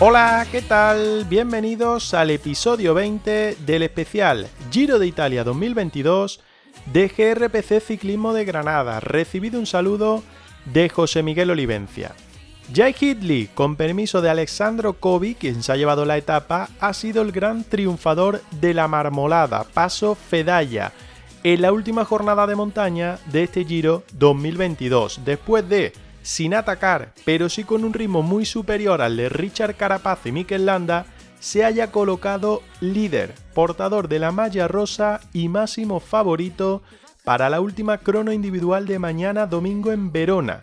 Hola, 0.00 0.46
¿qué 0.52 0.62
tal? 0.62 1.24
Bienvenidos 1.28 2.14
al 2.14 2.30
episodio 2.30 2.94
20 2.94 3.56
del 3.66 3.82
especial 3.82 4.46
Giro 4.70 5.00
de 5.00 5.08
Italia 5.08 5.42
2022 5.42 6.38
de 6.86 7.08
GRPC 7.08 7.80
Ciclismo 7.80 8.32
de 8.32 8.44
Granada. 8.44 9.00
Recibido 9.00 9.58
un 9.58 9.66
saludo 9.66 10.22
de 10.66 10.88
José 10.88 11.24
Miguel 11.24 11.50
Olivencia. 11.50 12.14
Jai 12.74 12.94
Hidley, 12.98 13.48
con 13.54 13.76
permiso 13.76 14.20
de 14.20 14.28
Alexandro 14.28 14.92
Kovi, 14.94 15.34
quien 15.34 15.62
se 15.62 15.72
ha 15.72 15.76
llevado 15.76 16.04
la 16.04 16.18
etapa, 16.18 16.68
ha 16.80 16.92
sido 16.92 17.22
el 17.22 17.32
gran 17.32 17.64
triunfador 17.64 18.42
de 18.60 18.74
la 18.74 18.86
marmolada, 18.88 19.64
paso 19.64 20.14
Fedaya, 20.14 20.92
en 21.44 21.62
la 21.62 21.72
última 21.72 22.04
jornada 22.04 22.46
de 22.46 22.56
montaña 22.56 23.18
de 23.32 23.44
este 23.44 23.64
Giro 23.64 24.02
2022, 24.12 25.22
después 25.24 25.66
de, 25.66 25.94
sin 26.22 26.52
atacar, 26.52 27.14
pero 27.24 27.48
sí 27.48 27.64
con 27.64 27.84
un 27.84 27.94
ritmo 27.94 28.22
muy 28.22 28.44
superior 28.44 29.00
al 29.00 29.16
de 29.16 29.30
Richard 29.30 29.74
Carapaz 29.74 30.26
y 30.26 30.32
Mikel 30.32 30.66
Landa, 30.66 31.06
se 31.40 31.64
haya 31.64 31.90
colocado 31.90 32.62
líder, 32.80 33.34
portador 33.54 34.08
de 34.08 34.18
la 34.18 34.30
malla 34.30 34.68
rosa 34.68 35.20
y 35.32 35.48
máximo 35.48 36.00
favorito 36.00 36.82
para 37.24 37.48
la 37.48 37.62
última 37.62 37.96
crono 37.96 38.30
individual 38.30 38.86
de 38.86 38.98
mañana 38.98 39.46
domingo 39.46 39.90
en 39.90 40.12
Verona. 40.12 40.60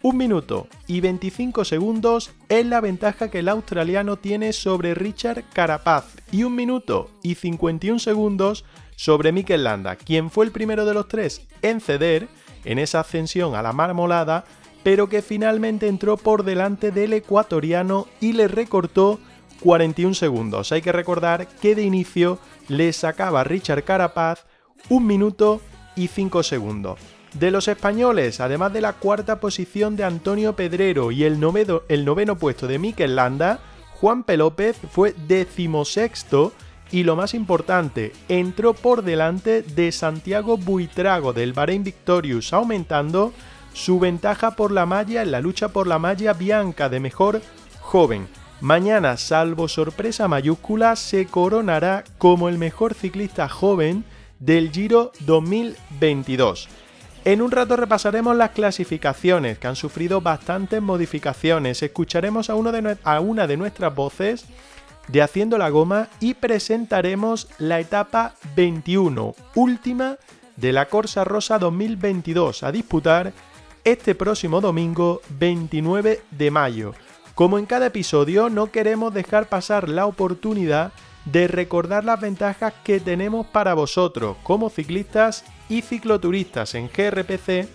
Un 0.00 0.16
minuto 0.16 0.68
y 0.86 1.00
25 1.00 1.64
segundos 1.64 2.30
es 2.48 2.64
la 2.64 2.80
ventaja 2.80 3.30
que 3.30 3.40
el 3.40 3.48
australiano 3.48 4.16
tiene 4.16 4.52
sobre 4.52 4.94
Richard 4.94 5.42
Carapaz 5.52 6.04
y 6.30 6.44
un 6.44 6.54
minuto 6.54 7.10
y 7.20 7.34
51 7.34 7.98
segundos 7.98 8.64
sobre 8.94 9.32
Mikel 9.32 9.64
Landa, 9.64 9.96
quien 9.96 10.30
fue 10.30 10.44
el 10.44 10.52
primero 10.52 10.84
de 10.84 10.94
los 10.94 11.08
tres 11.08 11.42
en 11.62 11.80
ceder 11.80 12.28
en 12.64 12.78
esa 12.78 13.00
ascensión 13.00 13.56
a 13.56 13.62
la 13.62 13.72
marmolada, 13.72 14.44
pero 14.84 15.08
que 15.08 15.20
finalmente 15.20 15.88
entró 15.88 16.16
por 16.16 16.44
delante 16.44 16.92
del 16.92 17.12
ecuatoriano 17.12 18.06
y 18.20 18.34
le 18.34 18.46
recortó 18.46 19.18
41 19.60 20.14
segundos. 20.14 20.70
Hay 20.70 20.80
que 20.80 20.92
recordar 20.92 21.48
que 21.48 21.74
de 21.74 21.82
inicio 21.82 22.38
le 22.68 22.92
sacaba 22.92 23.42
Richard 23.42 23.82
Carapaz 23.82 24.46
un 24.90 25.06
minuto 25.06 25.60
y 25.96 26.06
5 26.06 26.44
segundos. 26.44 27.17
De 27.34 27.50
los 27.50 27.68
españoles, 27.68 28.40
además 28.40 28.72
de 28.72 28.80
la 28.80 28.94
cuarta 28.94 29.38
posición 29.38 29.96
de 29.96 30.04
Antonio 30.04 30.56
Pedrero 30.56 31.12
y 31.12 31.24
el 31.24 31.38
noveno, 31.38 32.36
puesto 32.38 32.66
de 32.66 32.78
Mikel 32.78 33.16
Landa, 33.16 33.60
Juan 34.00 34.24
P. 34.24 34.36
López 34.36 34.78
fue 34.90 35.14
decimosexto 35.26 36.52
y 36.90 37.02
lo 37.02 37.16
más 37.16 37.34
importante, 37.34 38.12
entró 38.28 38.72
por 38.72 39.02
delante 39.02 39.62
de 39.62 39.92
Santiago 39.92 40.56
Buitrago 40.56 41.34
del 41.34 41.52
Bahrein 41.52 41.84
Victorious, 41.84 42.52
aumentando 42.54 43.34
su 43.74 44.00
ventaja 44.00 44.52
por 44.52 44.72
la 44.72 44.86
malla 44.86 45.22
en 45.22 45.30
la 45.30 45.40
lucha 45.40 45.68
por 45.68 45.86
la 45.86 45.98
malla 45.98 46.32
bianca 46.32 46.88
de 46.88 46.98
mejor 46.98 47.42
joven. 47.80 48.26
Mañana, 48.60 49.18
salvo 49.18 49.68
sorpresa 49.68 50.28
mayúscula, 50.28 50.96
se 50.96 51.26
coronará 51.26 52.04
como 52.16 52.48
el 52.48 52.56
mejor 52.56 52.94
ciclista 52.94 53.48
joven 53.48 54.04
del 54.40 54.72
Giro 54.72 55.12
2022. 55.20 56.68
En 57.28 57.42
un 57.42 57.50
rato 57.50 57.76
repasaremos 57.76 58.34
las 58.36 58.52
clasificaciones 58.52 59.58
que 59.58 59.66
han 59.66 59.76
sufrido 59.76 60.22
bastantes 60.22 60.80
modificaciones. 60.80 61.82
Escucharemos 61.82 62.48
a, 62.48 62.54
una 62.54 63.46
de 63.46 63.56
nuestras 63.58 63.94
voces 63.94 64.46
de 65.08 65.20
Haciendo 65.20 65.58
la 65.58 65.68
Goma 65.68 66.08
y 66.20 66.32
presentaremos 66.32 67.46
la 67.58 67.80
etapa 67.80 68.32
21, 68.56 69.34
última 69.56 70.16
de 70.56 70.72
la 70.72 70.86
Corsa 70.86 71.22
Rosa 71.22 71.58
2022, 71.58 72.62
a 72.62 72.72
disputar 72.72 73.34
este 73.84 74.14
próximo 74.14 74.62
domingo 74.62 75.20
29 75.38 76.22
de 76.30 76.50
mayo. 76.50 76.94
Como 77.34 77.58
en 77.58 77.66
cada 77.66 77.88
episodio, 77.88 78.48
no 78.48 78.72
queremos 78.72 79.12
dejar 79.12 79.50
pasar 79.50 79.90
la 79.90 80.06
oportunidad 80.06 80.92
de 81.26 81.46
recordar 81.46 82.06
las 82.06 82.22
ventajas 82.22 82.72
que 82.84 83.00
tenemos 83.00 83.46
para 83.48 83.74
vosotros 83.74 84.38
como 84.44 84.70
ciclistas 84.70 85.44
y 85.68 85.82
cicloturistas 85.82 86.74
en 86.74 86.88
GRPC 86.88 87.68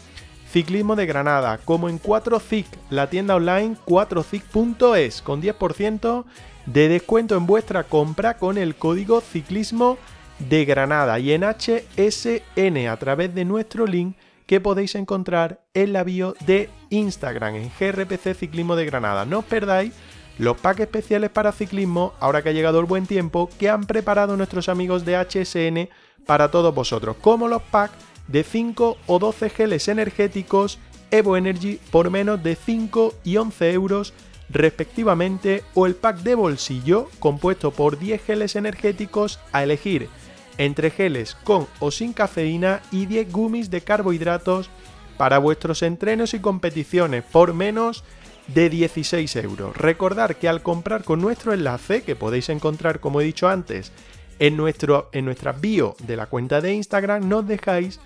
Ciclismo 0.52 0.96
de 0.96 1.08
Granada, 1.08 1.58
como 1.66 1.90
en 1.90 2.00
4CIC, 2.00 2.66
la 2.92 3.10
tienda 3.10 3.36
online 3.36 3.76
4CIC.es, 3.88 5.24
con 5.24 5.42
10% 5.42 6.26
de 6.68 6.90
descuento 6.90 7.36
en 7.36 7.48
vuestra 7.48 7.84
compra 7.86 8.38
con 8.38 8.60
el 8.60 8.76
código 8.76 9.22
Ciclismo 9.22 9.98
de 10.38 10.66
Granada 10.66 11.20
y 11.20 11.32
en 11.32 11.44
HSN 11.44 12.88
a 12.88 12.98
través 12.98 13.34
de 13.34 13.46
nuestro 13.46 13.88
link 13.88 14.16
que 14.46 14.62
podéis 14.62 14.96
encontrar 14.96 15.62
en 15.74 15.94
la 15.94 16.04
bio 16.04 16.36
de 16.46 16.70
Instagram 16.90 17.56
en 17.56 17.72
GRPC 17.80 18.36
Ciclismo 18.36 18.76
de 18.76 18.86
Granada. 18.86 19.26
No 19.26 19.40
os 19.40 19.46
perdáis 19.46 19.94
los 20.38 20.58
packs 20.58 20.82
especiales 20.82 21.30
para 21.30 21.52
ciclismo, 21.52 22.14
ahora 22.20 22.42
que 22.42 22.50
ha 22.50 22.54
llegado 22.54 22.80
el 22.80 22.86
buen 22.86 23.06
tiempo, 23.06 23.50
que 23.60 23.70
han 23.70 23.86
preparado 23.86 24.36
nuestros 24.36 24.68
amigos 24.70 25.06
de 25.06 25.16
HSN 25.16 25.90
para 26.26 26.52
todos 26.52 26.74
vosotros, 26.74 27.16
como 27.22 27.48
los 27.48 27.62
packs 27.64 27.96
de 28.28 28.44
5 28.44 28.98
o 29.06 29.20
12 29.20 29.50
geles 29.50 29.88
energéticos 29.88 30.80
Evo 31.12 31.38
Energy 31.38 31.80
por 31.92 32.10
menos 32.10 32.42
de 32.42 32.56
5 32.56 33.14
y 33.24 33.38
11 33.38 33.72
euros 33.74 34.14
respectivamente, 34.50 35.64
o 35.74 35.86
el 35.86 35.96
pack 35.96 36.18
de 36.18 36.36
bolsillo 36.36 37.10
compuesto 37.20 37.72
por 37.72 37.98
10 37.98 38.24
geles 38.24 38.56
energéticos 38.56 39.40
a 39.52 39.64
elegir 39.64 40.10
entre 40.58 40.92
geles 40.92 41.36
con 41.44 41.68
o 41.80 41.92
sin 41.92 42.14
cafeína 42.14 42.82
y 42.92 43.06
10 43.06 43.32
gummies 43.32 43.70
de 43.72 43.82
carbohidratos 43.82 44.70
para 45.18 45.40
vuestros 45.40 45.82
entrenos 45.82 46.34
y 46.34 46.40
competiciones 46.40 47.24
por 47.24 47.54
menos 47.54 48.04
de 48.48 48.70
16 48.70 49.36
euros. 49.38 49.76
Recordar 49.78 50.36
que 50.36 50.50
al 50.50 50.62
comprar 50.62 51.04
con 51.04 51.22
nuestro 51.22 51.54
enlace, 51.54 52.04
que 52.04 52.16
podéis 52.16 52.50
encontrar 52.50 53.00
como 53.00 53.22
he 53.22 53.24
dicho 53.24 53.48
antes 53.48 53.92
en, 54.40 54.58
nuestro, 54.58 55.10
en 55.12 55.26
nuestra 55.26 55.52
bio 55.52 55.96
de 56.00 56.18
la 56.18 56.28
cuenta 56.28 56.62
de 56.62 56.74
Instagram, 56.74 57.28
nos 57.28 57.48
dejáis 57.48 58.00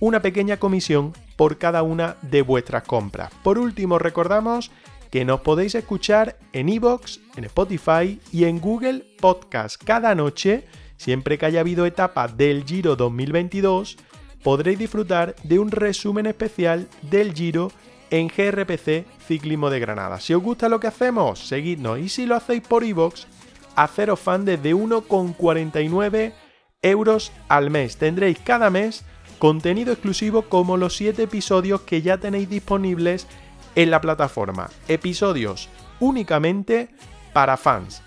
una 0.00 0.22
pequeña 0.22 0.58
comisión 0.58 1.12
por 1.36 1.58
cada 1.58 1.82
una 1.82 2.16
de 2.22 2.42
vuestras 2.42 2.84
compras. 2.84 3.32
Por 3.42 3.58
último, 3.58 3.98
recordamos 3.98 4.70
que 5.10 5.24
nos 5.24 5.40
podéis 5.40 5.74
escuchar 5.74 6.36
en 6.52 6.68
iVoox, 6.68 7.18
en 7.36 7.44
Spotify 7.44 8.20
y 8.32 8.44
en 8.44 8.60
Google 8.60 9.04
Podcast 9.20 9.82
cada 9.82 10.14
noche, 10.14 10.64
siempre 10.96 11.38
que 11.38 11.46
haya 11.46 11.60
habido 11.60 11.86
etapa 11.86 12.28
del 12.28 12.64
Giro 12.64 12.96
2022, 12.96 13.96
podréis 14.42 14.78
disfrutar 14.78 15.34
de 15.42 15.58
un 15.58 15.70
resumen 15.70 16.26
especial 16.26 16.88
del 17.02 17.34
Giro 17.34 17.72
en 18.10 18.28
GRPC 18.28 19.06
Ciclismo 19.26 19.70
de 19.70 19.80
Granada. 19.80 20.20
Si 20.20 20.34
os 20.34 20.42
gusta 20.42 20.68
lo 20.68 20.80
que 20.80 20.86
hacemos, 20.86 21.40
seguidnos 21.40 21.98
y 21.98 22.08
si 22.08 22.26
lo 22.26 22.36
hacéis 22.36 22.62
por 22.62 22.84
iVoox, 22.84 23.26
haceros 23.76 24.20
fan 24.20 24.44
desde 24.44 24.74
1,49 24.74 26.32
euros 26.82 27.32
al 27.48 27.70
mes. 27.70 27.96
Tendréis 27.96 28.38
cada 28.38 28.70
mes 28.70 29.04
contenido 29.38 29.92
exclusivo 29.92 30.42
como 30.42 30.76
los 30.76 30.96
7 30.96 31.22
episodios 31.22 31.82
que 31.82 32.02
ya 32.02 32.18
tenéis 32.18 32.48
disponibles 32.48 33.26
en 33.74 33.90
la 33.90 34.00
plataforma. 34.00 34.70
Episodios 34.88 35.68
únicamente 36.00 36.88
para 37.32 37.56
fans. 37.56 38.02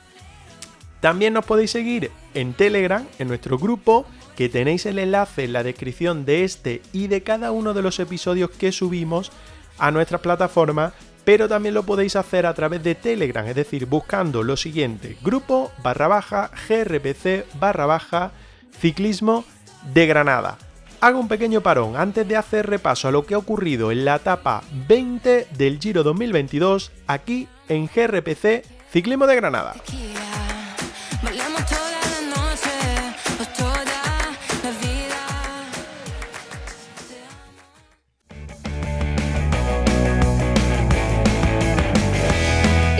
También 1.00 1.34
nos 1.34 1.46
podéis 1.46 1.72
seguir 1.72 2.12
en 2.34 2.54
Telegram, 2.54 3.06
en 3.18 3.28
nuestro 3.28 3.58
grupo, 3.58 4.06
que 4.36 4.50
tenéis 4.50 4.86
el 4.86 5.00
enlace 5.00 5.44
en 5.46 5.54
la 5.54 5.64
descripción 5.64 6.26
de 6.26 6.44
este 6.44 6.82
y 6.94 7.08
de 7.08 7.24
cada 7.24 7.52
uno 7.52 7.74
de 7.74 7.82
los 7.82 8.00
episodios 8.00 8.50
que 8.52 8.72
subimos 8.72 9.32
a 9.78 9.92
nuestra 9.92 10.20
plataforma, 10.20 10.94
pero 11.32 11.48
también 11.48 11.74
lo 11.74 11.84
podéis 11.84 12.18
hacer 12.18 12.46
a 12.46 12.54
través 12.54 12.84
de 12.84 12.94
Telegram, 12.94 13.48
es 13.48 13.56
decir, 13.56 13.86
buscando 13.86 14.44
lo 14.44 14.58
siguiente, 14.58 15.16
grupo 15.22 15.72
barra 15.82 16.10
baja 16.10 16.52
grpc 16.68 17.46
barra 17.58 17.86
baja 17.86 18.34
ciclismo 18.82 19.46
de 19.94 20.08
Granada. 20.08 20.58
hago 21.00 21.22
un 21.22 21.30
pequeño 21.30 21.62
parón 21.62 21.96
antes 21.96 22.28
de 22.28 22.36
hacer 22.36 22.68
repaso 22.68 23.08
a 23.08 23.12
lo 23.12 23.26
que 23.26 23.36
ha 23.36 23.38
ocurrido 23.38 23.94
en 23.94 24.04
la 24.04 24.18
etapa 24.18 24.62
20 24.90 25.48
del 25.58 25.80
Giro 25.80 26.04
2022 26.04 26.92
aquí 27.08 27.48
en 27.70 27.88
GRPC 27.88 28.66
Ciclismo 28.92 29.26
de 29.26 29.36
Granada. 29.38 29.76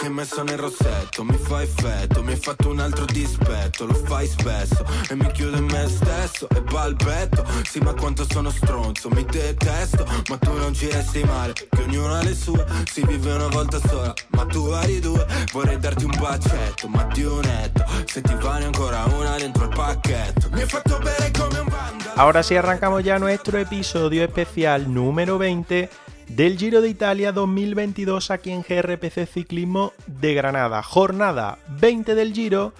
Che 0.00 0.06
hai 0.06 0.12
messo 0.12 0.42
nel 0.42 0.56
rossetto. 0.56 1.22
Mi 1.22 1.36
fa 1.36 1.62
effetto 1.62 2.22
Mi 2.22 2.32
hai 2.32 2.38
fatto 2.38 2.70
un 2.70 2.80
altro 2.80 3.04
dispetto, 3.04 3.84
lo 3.84 3.94
fai 3.94 4.26
spesso 4.26 4.84
E 5.08 5.14
mi 5.14 5.30
chiudo 5.32 5.58
in 5.58 5.64
me 5.64 5.86
stesso 5.88 6.48
e 6.48 6.62
balbetto. 6.62 7.44
Sì 7.64 7.78
ma 7.80 7.92
quanto 7.92 8.24
sono 8.28 8.50
stronzo, 8.50 9.10
mi 9.10 9.24
detesto. 9.24 10.06
Ma 10.28 10.38
tu 10.38 10.56
non 10.56 10.72
ci 10.72 10.90
resti 10.90 11.22
male, 11.24 11.52
che 11.52 11.82
ognuno 11.82 12.14
ha 12.14 12.22
le 12.22 12.34
sue. 12.34 12.64
Si 12.90 13.04
vive 13.04 13.32
una 13.32 13.48
volta 13.48 13.78
sola, 13.78 14.14
ma 14.30 14.46
tu 14.46 14.66
hai 14.68 15.00
due. 15.00 15.26
Vorrei 15.52 15.78
darti 15.78 16.04
un 16.04 16.14
bacetto, 16.18 16.88
ma 16.88 17.04
di 17.12 17.24
un 17.24 17.40
netto. 17.40 17.84
Se 18.06 18.22
ti 18.22 18.34
vale 18.40 18.64
ancora 18.64 19.04
una 19.04 19.36
dentro 19.36 19.64
il 19.64 19.74
pacchetto. 19.74 20.48
Mi 20.52 20.62
hai 20.62 20.68
fatto 20.68 20.98
bere 20.98 21.30
come 21.36 21.58
un 21.58 21.68
banda 21.68 22.14
Ahora 22.14 22.42
sí 22.42 22.56
arrancamos 22.56 23.02
ya 23.02 23.18
nuestro 23.18 23.58
episodio 23.58 24.22
especial 24.22 24.88
número 24.88 25.38
20 25.38 25.88
del 26.36 26.56
Giro 26.56 26.80
de 26.80 26.88
Italia 26.88 27.32
2022 27.32 28.30
aquí 28.30 28.50
en 28.52 28.62
GRPC 28.62 29.26
Ciclismo 29.26 29.92
de 30.06 30.32
Granada. 30.34 30.82
Jornada 30.82 31.58
20 31.80 32.14
del 32.14 32.32
Giro 32.32 32.72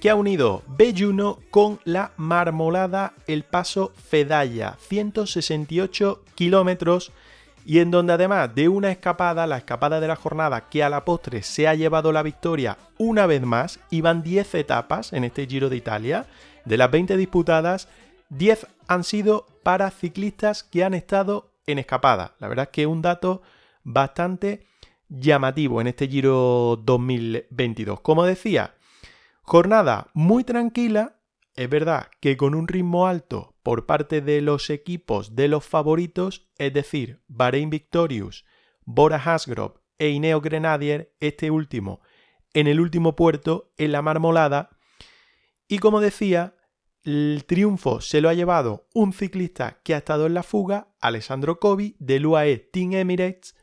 que 0.00 0.08
ha 0.08 0.14
unido 0.14 0.62
Belluno 0.66 1.38
con 1.50 1.78
la 1.84 2.12
Marmolada 2.16 3.12
el 3.26 3.44
Paso 3.44 3.92
Fedalla, 4.08 4.76
168 4.88 6.22
kilómetros 6.34 7.12
y 7.66 7.80
en 7.80 7.90
donde 7.90 8.14
además 8.14 8.54
de 8.54 8.68
una 8.68 8.90
escapada, 8.90 9.46
la 9.46 9.58
escapada 9.58 10.00
de 10.00 10.08
la 10.08 10.16
jornada 10.16 10.68
que 10.70 10.82
a 10.82 10.88
la 10.88 11.04
postre 11.04 11.42
se 11.42 11.68
ha 11.68 11.74
llevado 11.74 12.12
la 12.12 12.22
victoria 12.22 12.78
una 12.96 13.26
vez 13.26 13.42
más, 13.42 13.78
iban 13.90 14.22
10 14.22 14.54
etapas 14.54 15.12
en 15.12 15.24
este 15.24 15.46
Giro 15.46 15.68
de 15.68 15.76
Italia, 15.76 16.26
de 16.64 16.76
las 16.78 16.90
20 16.90 17.16
disputadas, 17.16 17.88
10 18.30 18.66
han 18.88 19.04
sido 19.04 19.46
para 19.62 19.90
ciclistas 19.90 20.62
que 20.62 20.82
han 20.82 20.94
estado 20.94 21.50
en 21.66 21.78
escapada. 21.78 22.36
La 22.38 22.48
verdad 22.48 22.64
es 22.64 22.70
que 22.70 22.86
un 22.86 23.02
dato 23.02 23.42
bastante 23.82 24.66
llamativo 25.08 25.80
en 25.80 25.88
este 25.88 26.08
Giro 26.08 26.76
2022. 26.82 28.00
Como 28.00 28.24
decía, 28.24 28.74
jornada 29.42 30.08
muy 30.14 30.44
tranquila. 30.44 31.20
Es 31.54 31.70
verdad 31.70 32.08
que 32.20 32.36
con 32.36 32.54
un 32.54 32.68
ritmo 32.68 33.06
alto 33.06 33.54
por 33.62 33.86
parte 33.86 34.20
de 34.20 34.42
los 34.42 34.68
equipos 34.68 35.34
de 35.34 35.48
los 35.48 35.64
favoritos, 35.64 36.48
es 36.58 36.72
decir, 36.74 37.22
Bahrein 37.28 37.70
Victorious, 37.70 38.44
Bora 38.84 39.16
Hasgrove 39.16 39.80
e 39.98 40.10
Ineo 40.10 40.42
Grenadier, 40.42 41.14
este 41.18 41.50
último 41.50 42.00
en 42.56 42.66
el 42.66 42.80
último 42.80 43.16
puerto, 43.16 43.70
en 43.76 43.92
la 43.92 44.00
Marmolada. 44.00 44.70
Y 45.68 45.78
como 45.78 46.00
decía, 46.00 46.55
el 47.06 47.44
triunfo 47.46 48.00
se 48.00 48.20
lo 48.20 48.28
ha 48.28 48.34
llevado 48.34 48.88
un 48.92 49.12
ciclista 49.12 49.80
que 49.84 49.94
ha 49.94 49.98
estado 49.98 50.26
en 50.26 50.34
la 50.34 50.42
fuga, 50.42 50.88
Alessandro 51.00 51.60
Covi, 51.60 51.94
del 52.00 52.26
UAE 52.26 52.58
Team 52.58 52.94
Emirates, 52.94 53.54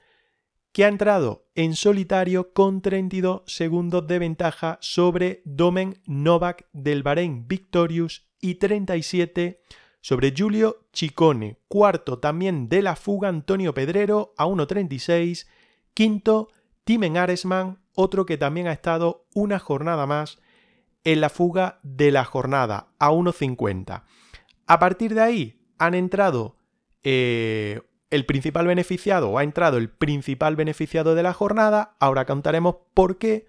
que 0.72 0.86
ha 0.86 0.88
entrado 0.88 1.50
en 1.54 1.76
solitario 1.76 2.54
con 2.54 2.82
32 2.82 3.42
segundos 3.46 4.08
de 4.08 4.20
ventaja 4.20 4.78
sobre 4.82 5.42
Domen 5.44 6.02
Novak 6.06 6.68
del 6.72 7.04
Bahrein 7.04 7.48
Victorious 7.48 8.26
y 8.40 8.56
37 8.56 9.62
sobre 10.00 10.32
Giulio 10.32 10.88
Ciccone. 10.94 11.60
Cuarto 11.68 12.20
también 12.20 12.70
de 12.70 12.82
la 12.82 12.96
fuga 12.96 13.28
Antonio 13.28 13.74
Pedrero 13.74 14.34
a 14.38 14.46
1.36. 14.46 15.48
Quinto, 15.94 16.48
Timen 16.86 17.18
Aresman, 17.18 17.84
otro 17.94 18.26
que 18.26 18.38
también 18.38 18.68
ha 18.68 18.74
estado 18.74 19.28
una 19.36 19.60
jornada 19.60 20.08
más 20.08 20.40
en 21.04 21.22
la 21.22 21.30
fuga 21.30 21.80
de 21.84 22.12
la 22.12 22.24
jornada 22.24 22.88
a 23.00 23.12
1.50. 23.12 24.04
A 24.68 24.80
partir 24.80 25.14
de 25.14 25.22
ahí 25.22 25.60
han 25.78 25.94
entrado 25.94 26.56
eh, 27.04 27.82
el 28.10 28.26
principal 28.26 28.68
beneficiado 28.68 29.30
o 29.30 29.38
ha 29.38 29.44
entrado 29.44 29.78
el 29.78 29.90
principal 29.90 30.56
beneficiado 30.56 31.16
de 31.16 31.24
la 31.24 31.34
jornada, 31.34 31.96
ahora 32.00 32.26
contaremos 32.26 32.76
por 32.94 33.18
qué, 33.18 33.48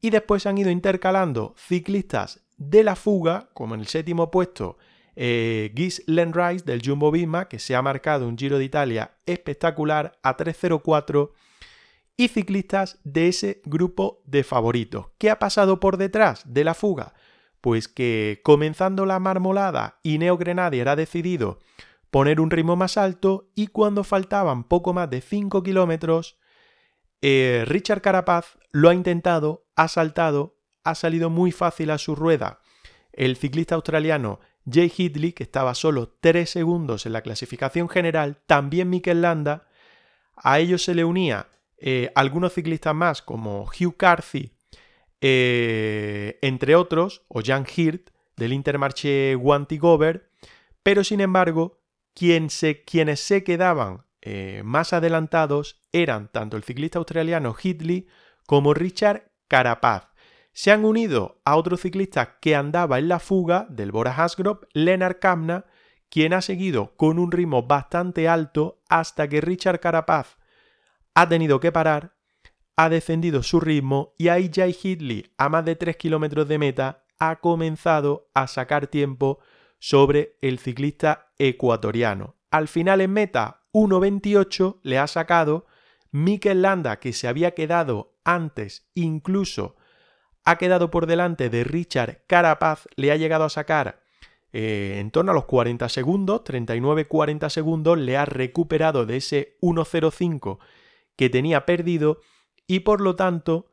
y 0.00 0.10
después 0.10 0.46
han 0.46 0.58
ido 0.58 0.70
intercalando 0.70 1.54
ciclistas 1.56 2.44
de 2.56 2.84
la 2.84 2.96
fuga, 2.96 3.48
como 3.54 3.74
en 3.74 3.80
el 3.80 3.86
séptimo 3.86 4.30
puesto, 4.30 4.78
eh, 5.16 5.72
Gis 5.76 6.02
Lenrice 6.06 6.64
del 6.64 6.82
Jumbo 6.84 7.10
Visma, 7.10 7.48
que 7.48 7.58
se 7.58 7.74
ha 7.74 7.82
marcado 7.82 8.26
un 8.28 8.36
Giro 8.36 8.58
de 8.58 8.64
Italia 8.64 9.12
espectacular 9.26 10.18
a 10.22 10.36
3.04 10.36 11.30
y 12.16 12.28
ciclistas 12.28 12.98
de 13.04 13.28
ese 13.28 13.62
grupo 13.64 14.22
de 14.26 14.44
favoritos. 14.44 15.06
¿Qué 15.18 15.30
ha 15.30 15.38
pasado 15.38 15.80
por 15.80 15.96
detrás 15.96 16.42
de 16.46 16.64
la 16.64 16.74
fuga? 16.74 17.14
Pues 17.60 17.88
que 17.88 18.40
comenzando 18.42 19.06
la 19.06 19.18
marmolada, 19.18 19.98
Ineo 20.02 20.36
Grenadier 20.36 20.88
ha 20.88 20.96
decidido 20.96 21.60
poner 22.10 22.40
un 22.40 22.50
ritmo 22.50 22.76
más 22.76 22.96
alto 22.96 23.50
y 23.54 23.68
cuando 23.68 24.04
faltaban 24.04 24.64
poco 24.64 24.92
más 24.92 25.08
de 25.08 25.20
5 25.20 25.62
kilómetros, 25.62 26.38
eh, 27.22 27.64
Richard 27.66 28.02
Carapaz 28.02 28.58
lo 28.72 28.88
ha 28.88 28.94
intentado, 28.94 29.66
ha 29.76 29.88
saltado, 29.88 30.56
ha 30.84 30.94
salido 30.94 31.30
muy 31.30 31.52
fácil 31.52 31.90
a 31.90 31.98
su 31.98 32.14
rueda. 32.14 32.60
El 33.12 33.36
ciclista 33.36 33.76
australiano 33.76 34.40
Jay 34.70 34.92
Hidley, 34.94 35.32
que 35.32 35.42
estaba 35.42 35.74
solo 35.74 36.08
3 36.20 36.48
segundos 36.48 37.06
en 37.06 37.12
la 37.12 37.22
clasificación 37.22 37.88
general, 37.88 38.42
también 38.46 38.90
Mikel 38.90 39.22
Landa, 39.22 39.68
a 40.36 40.58
ellos 40.58 40.84
se 40.84 40.94
le 40.94 41.04
unía 41.04 41.48
eh, 41.84 42.12
algunos 42.14 42.52
ciclistas 42.52 42.94
más 42.94 43.22
como 43.22 43.64
Hugh 43.64 43.96
Carthy, 43.96 44.52
eh, 45.20 46.38
entre 46.40 46.76
otros, 46.76 47.24
o 47.26 47.42
Jan 47.44 47.66
Hirt 47.66 48.10
del 48.36 48.52
Intermarché 48.52 49.34
Wanty-Gover, 49.34 50.30
pero 50.84 51.02
sin 51.02 51.20
embargo, 51.20 51.80
quienes 52.14 52.54
se 53.20 53.42
quedaban 53.42 54.04
eh, 54.20 54.62
más 54.64 54.92
adelantados 54.92 55.82
eran 55.90 56.30
tanto 56.30 56.56
el 56.56 56.62
ciclista 56.62 57.00
australiano 57.00 57.52
Hitley 57.60 58.06
como 58.46 58.74
Richard 58.74 59.32
Carapaz. 59.48 60.06
Se 60.52 60.70
han 60.70 60.84
unido 60.84 61.40
a 61.44 61.56
otro 61.56 61.76
ciclista 61.76 62.38
que 62.38 62.54
andaba 62.54 63.00
en 63.00 63.08
la 63.08 63.18
fuga 63.18 63.66
del 63.68 63.90
Bora 63.90 64.14
Hasgrove, 64.14 64.68
Lennart 64.72 65.18
Kamna, 65.18 65.64
quien 66.08 66.32
ha 66.32 66.42
seguido 66.42 66.94
con 66.96 67.18
un 67.18 67.32
ritmo 67.32 67.64
bastante 67.64 68.28
alto 68.28 68.82
hasta 68.88 69.28
que 69.28 69.40
Richard 69.40 69.80
Carapaz 69.80 70.36
ha 71.14 71.28
tenido 71.28 71.60
que 71.60 71.72
parar, 71.72 72.14
ha 72.76 72.88
descendido 72.88 73.42
su 73.42 73.60
ritmo 73.60 74.14
y 74.18 74.28
ahí 74.28 74.50
Jay 74.52 74.76
Hidley, 74.80 75.32
a 75.36 75.48
más 75.48 75.64
de 75.64 75.76
3 75.76 75.96
kilómetros 75.96 76.48
de 76.48 76.58
meta, 76.58 77.04
ha 77.18 77.36
comenzado 77.36 78.30
a 78.34 78.46
sacar 78.46 78.86
tiempo 78.86 79.38
sobre 79.78 80.36
el 80.40 80.58
ciclista 80.58 81.32
ecuatoriano. 81.38 82.36
Al 82.50 82.68
final 82.68 83.00
en 83.00 83.12
meta, 83.12 83.62
1.28 83.72 84.80
le 84.82 84.98
ha 84.98 85.06
sacado. 85.06 85.66
Mikel 86.10 86.62
Landa, 86.62 86.98
que 86.98 87.12
se 87.12 87.26
había 87.26 87.52
quedado 87.52 88.14
antes, 88.24 88.90
incluso 88.94 89.76
ha 90.44 90.58
quedado 90.58 90.90
por 90.90 91.06
delante 91.06 91.48
de 91.48 91.64
Richard 91.64 92.24
Carapaz, 92.26 92.86
le 92.96 93.12
ha 93.12 93.16
llegado 93.16 93.44
a 93.44 93.48
sacar 93.48 94.02
eh, 94.52 94.98
en 94.98 95.10
torno 95.10 95.32
a 95.32 95.34
los 95.34 95.46
40 95.46 95.88
segundos, 95.88 96.42
39-40 96.44 97.48
segundos, 97.48 97.98
le 97.98 98.16
ha 98.16 98.26
recuperado 98.26 99.06
de 99.06 99.16
ese 99.16 99.56
1.05 99.62 100.58
que 101.22 101.30
tenía 101.30 101.64
perdido 101.66 102.18
y 102.66 102.80
por 102.80 103.00
lo 103.00 103.14
tanto, 103.14 103.70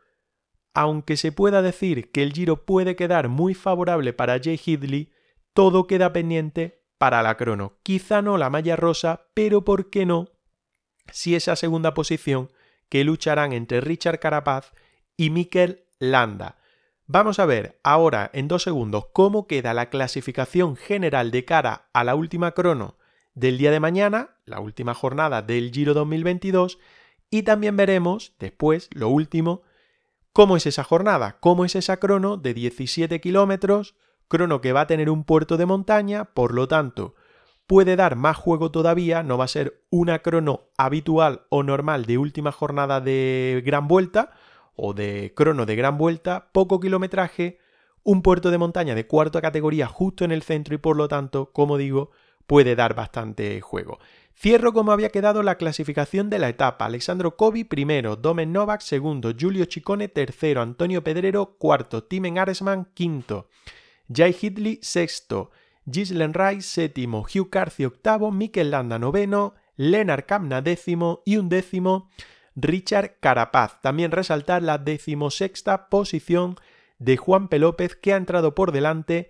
aunque 0.75 1.17
se 1.17 1.31
pueda 1.31 1.63
decir 1.63 2.11
que 2.11 2.21
el 2.21 2.31
giro 2.31 2.63
puede 2.63 2.95
quedar 2.95 3.27
muy 3.27 3.55
favorable 3.55 4.13
para 4.13 4.39
Jay 4.39 4.61
Hidley, 4.63 5.11
todo 5.53 5.87
queda 5.87 6.13
pendiente 6.13 6.83
para 6.99 7.23
la 7.23 7.37
crono. 7.37 7.79
Quizá 7.81 8.21
no 8.21 8.37
la 8.37 8.51
malla 8.51 8.75
rosa, 8.75 9.29
pero 9.33 9.65
¿por 9.65 9.89
qué 9.89 10.05
no? 10.05 10.27
Si 11.11 11.33
esa 11.33 11.55
segunda 11.55 11.95
posición 11.95 12.51
que 12.87 13.03
lucharán 13.03 13.51
entre 13.51 13.81
Richard 13.81 14.19
Carapaz 14.19 14.71
y 15.17 15.31
Mikel 15.31 15.87
Landa. 15.97 16.59
Vamos 17.07 17.39
a 17.39 17.47
ver 17.47 17.79
ahora 17.83 18.29
en 18.31 18.47
dos 18.47 18.61
segundos 18.61 19.07
cómo 19.11 19.47
queda 19.47 19.73
la 19.73 19.89
clasificación 19.89 20.75
general 20.75 21.31
de 21.31 21.45
cara 21.45 21.89
a 21.93 22.03
la 22.03 22.13
última 22.13 22.51
crono 22.51 22.99
del 23.33 23.57
día 23.57 23.71
de 23.71 23.79
mañana, 23.79 24.35
la 24.45 24.59
última 24.59 24.93
jornada 24.93 25.41
del 25.41 25.71
Giro 25.71 25.95
2022, 25.95 26.77
y 27.29 27.43
también 27.43 27.75
veremos 27.75 28.33
después, 28.39 28.89
lo 28.93 29.09
último, 29.09 29.63
¿Cómo 30.31 30.55
es 30.55 30.67
esa 30.67 30.83
jornada? 30.83 31.37
¿Cómo 31.39 31.65
es 31.65 31.75
esa 31.75 31.97
crono 31.97 32.37
de 32.37 32.53
17 32.53 33.19
kilómetros? 33.19 33.95
Crono 34.27 34.61
que 34.61 34.73
va 34.73 34.81
a 34.81 34.87
tener 34.87 35.09
un 35.09 35.23
puerto 35.23 35.57
de 35.57 35.65
montaña, 35.65 36.25
por 36.25 36.53
lo 36.53 36.67
tanto, 36.67 37.15
puede 37.65 37.95
dar 37.95 38.15
más 38.15 38.37
juego 38.37 38.69
todavía, 38.69 39.23
no 39.23 39.37
va 39.37 39.45
a 39.45 39.49
ser 39.49 39.83
una 39.89 40.19
crono 40.19 40.69
habitual 40.77 41.47
o 41.49 41.63
normal 41.63 42.05
de 42.05 42.19
última 42.19 42.51
jornada 42.51 43.01
de 43.01 43.63
gran 43.65 43.87
vuelta 43.87 44.31
o 44.75 44.93
de 44.93 45.33
crono 45.35 45.65
de 45.65 45.75
gran 45.75 45.97
vuelta, 45.97 46.51
poco 46.53 46.79
kilometraje, 46.79 47.57
un 48.03 48.21
puerto 48.21 48.51
de 48.51 48.59
montaña 48.59 48.95
de 48.95 49.07
cuarta 49.07 49.41
categoría 49.41 49.87
justo 49.87 50.23
en 50.23 50.31
el 50.31 50.43
centro 50.43 50.75
y 50.75 50.77
por 50.77 50.95
lo 50.95 51.07
tanto, 51.07 51.51
como 51.51 51.77
digo, 51.77 52.11
puede 52.49 52.75
dar 52.75 52.95
bastante 52.95 53.61
juego. 53.61 53.99
Cierro 54.35 54.73
como 54.73 54.91
había 54.91 55.09
quedado 55.09 55.43
la 55.43 55.55
clasificación 55.55 56.31
de 56.31 56.39
la 56.39 56.49
etapa. 56.49 56.85
Alexandro 56.85 57.37
Kovi 57.37 57.63
primero, 57.63 58.15
Domen 58.15 58.51
Novak 58.51 58.81
segundo, 58.81 59.33
Julio 59.39 59.65
Chicone 59.65 60.07
tercero, 60.07 60.63
Antonio 60.63 61.03
Pedrero 61.03 61.57
cuarto, 61.59 62.05
Timen 62.05 62.39
Aresman 62.39 62.85
quinto, 62.95 63.49
Jai 64.11 64.35
Hidley 64.41 64.79
sexto, 64.81 65.51
Gislen 65.89 66.33
Rai 66.33 66.61
séptimo, 66.61 67.19
Hugh 67.21 67.51
Carthy 67.51 67.85
octavo, 67.85 68.31
Mikel 68.31 68.71
Landa 68.71 68.97
noveno, 68.97 69.53
Lennart 69.75 70.25
Kamna 70.25 70.63
décimo. 70.63 71.21
Y 71.25 71.37
un 71.37 71.49
décimo 71.49 72.09
Richard 72.55 73.17
Carapaz. 73.19 73.79
También 73.83 74.09
resaltar 74.09 74.63
la 74.63 74.79
decimosexta 74.79 75.87
posición 75.87 76.55
de 76.97 77.15
Juan 77.15 77.47
Pelópez 77.47 77.95
que 77.95 78.13
ha 78.13 78.17
entrado 78.17 78.55
por 78.55 78.71
delante 78.71 79.29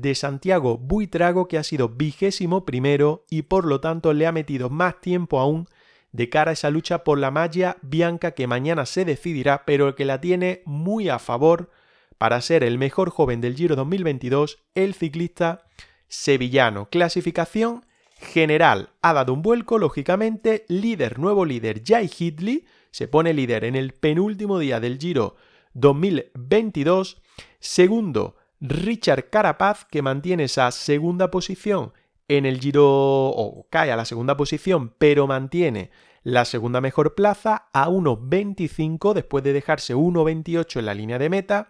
de 0.00 0.14
Santiago 0.14 0.78
Buitrago 0.78 1.48
que 1.48 1.58
ha 1.58 1.62
sido 1.62 1.88
vigésimo 1.88 2.64
primero 2.64 3.24
y 3.30 3.42
por 3.42 3.64
lo 3.64 3.80
tanto 3.80 4.12
le 4.12 4.26
ha 4.26 4.32
metido 4.32 4.68
más 4.68 5.00
tiempo 5.00 5.40
aún 5.40 5.66
de 6.12 6.28
cara 6.28 6.50
a 6.50 6.54
esa 6.54 6.70
lucha 6.70 7.04
por 7.04 7.18
la 7.18 7.30
malla 7.30 7.76
bianca 7.82 8.32
que 8.32 8.46
mañana 8.46 8.86
se 8.86 9.04
decidirá 9.04 9.64
pero 9.64 9.94
que 9.94 10.04
la 10.04 10.20
tiene 10.20 10.62
muy 10.66 11.08
a 11.08 11.18
favor 11.18 11.70
para 12.18 12.40
ser 12.40 12.62
el 12.62 12.78
mejor 12.78 13.10
joven 13.10 13.40
del 13.40 13.56
Giro 13.56 13.76
2022 13.76 14.58
el 14.74 14.94
ciclista 14.94 15.66
sevillano. 16.08 16.88
Clasificación 16.88 17.84
general. 18.18 18.90
Ha 19.02 19.12
dado 19.12 19.32
un 19.32 19.42
vuelco, 19.42 19.78
lógicamente. 19.78 20.64
Líder, 20.68 21.18
nuevo 21.18 21.44
líder, 21.44 21.82
Jai 21.84 22.10
Hidley. 22.18 22.64
Se 22.90 23.08
pone 23.08 23.34
líder 23.34 23.64
en 23.64 23.76
el 23.76 23.92
penúltimo 23.92 24.58
día 24.58 24.80
del 24.80 24.98
Giro 24.98 25.36
2022. 25.74 27.20
Segundo, 27.58 28.36
Richard 28.60 29.30
Carapaz, 29.30 29.84
que 29.84 30.02
mantiene 30.02 30.44
esa 30.44 30.70
segunda 30.70 31.30
posición 31.30 31.92
en 32.28 32.46
el 32.46 32.60
Giro, 32.60 32.86
o 32.86 33.66
cae 33.70 33.92
a 33.92 33.96
la 33.96 34.04
segunda 34.04 34.36
posición, 34.36 34.94
pero 34.98 35.26
mantiene 35.26 35.90
la 36.22 36.44
segunda 36.44 36.80
mejor 36.80 37.14
plaza 37.14 37.68
a 37.72 37.88
1.25 37.88 39.14
después 39.14 39.42
de 39.44 39.52
dejarse 39.52 39.94
1.28 39.94 40.80
en 40.80 40.86
la 40.86 40.94
línea 40.94 41.20
de 41.20 41.28
meta 41.28 41.68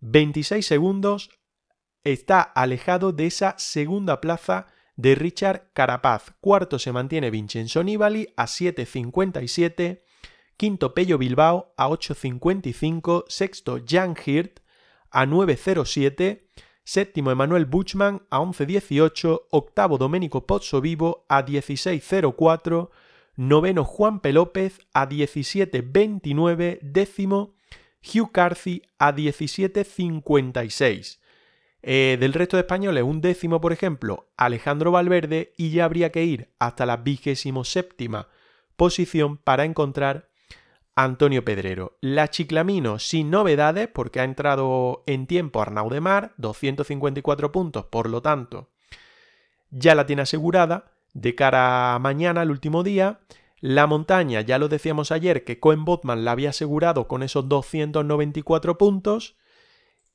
26 0.00 0.66
segundos 0.66 1.30
está 2.02 2.42
alejado 2.42 3.12
de 3.12 3.26
esa 3.26 3.54
segunda 3.58 4.20
plaza 4.20 4.66
de 4.96 5.14
Richard 5.14 5.70
Carapaz. 5.72 6.34
Cuarto 6.40 6.78
se 6.78 6.92
mantiene 6.92 7.30
Vincenzo 7.30 7.82
Nibali 7.82 8.28
a 8.36 8.44
7.57. 8.44 10.02
Quinto 10.56 10.94
Pello 10.94 11.18
Bilbao 11.18 11.72
a 11.76 11.88
8.55. 11.88 13.24
Sexto 13.28 13.80
Jan 13.84 14.14
Hirt 14.24 14.60
a 15.10 15.26
9.07 15.26 16.44
séptimo 16.84 17.30
Emanuel 17.30 17.66
Buchmann 17.66 18.22
a 18.30 18.40
11.18, 18.40 19.46
octavo 19.50 19.96
Domenico 19.96 20.46
Pozzo 20.46 20.80
Vivo 20.80 21.24
a 21.28 21.44
16.04, 21.44 22.90
noveno 23.36 23.84
Juan 23.84 24.20
Pelópez 24.20 24.78
a 24.92 25.08
17.29, 25.08 26.78
décimo 26.82 27.54
Hugh 28.02 28.30
Carthy 28.30 28.82
a 28.98 29.12
17.56. 29.12 31.18
Eh, 31.86 32.16
del 32.18 32.32
resto 32.32 32.56
de 32.56 32.62
españoles, 32.62 33.04
un 33.04 33.20
décimo, 33.20 33.60
por 33.60 33.74
ejemplo, 33.74 34.30
Alejandro 34.38 34.90
Valverde, 34.90 35.52
y 35.58 35.70
ya 35.70 35.84
habría 35.84 36.10
que 36.10 36.24
ir 36.24 36.48
hasta 36.58 36.86
la 36.86 36.96
vigésimo 36.96 37.62
séptima 37.62 38.28
posición 38.76 39.36
para 39.36 39.66
encontrar 39.66 40.30
Antonio 40.96 41.44
Pedrero. 41.44 41.98
La 42.00 42.30
Chiclamino 42.30 42.98
sin 42.98 43.30
novedades 43.30 43.88
porque 43.88 44.20
ha 44.20 44.24
entrado 44.24 45.04
en 45.06 45.26
tiempo 45.26 45.60
Arnau 45.60 45.90
de 45.90 46.00
Mar, 46.00 46.32
254 46.38 47.52
puntos, 47.52 47.84
por 47.84 48.08
lo 48.08 48.22
tanto, 48.22 48.70
ya 49.68 49.94
la 49.94 50.06
tiene 50.06 50.22
asegurada 50.22 50.92
de 51.12 51.34
cara 51.34 51.94
a 51.94 51.98
mañana, 51.98 52.44
el 52.44 52.50
último 52.50 52.82
día. 52.82 53.20
La 53.60 53.86
montaña, 53.86 54.40
ya 54.40 54.58
lo 54.58 54.68
decíamos 54.68 55.12
ayer, 55.12 55.44
que 55.44 55.60
Cohen 55.60 55.84
Botman 55.84 56.24
la 56.24 56.32
había 56.32 56.48
asegurado 56.48 57.08
con 57.08 57.22
esos 57.22 57.46
294 57.46 58.78
puntos. 58.78 59.36